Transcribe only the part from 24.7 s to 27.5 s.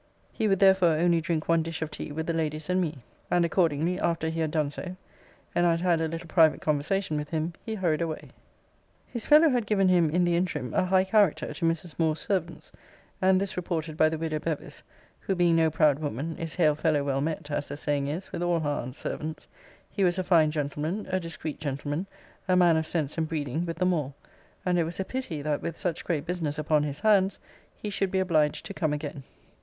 it was pity, that, with such great business upon his hands,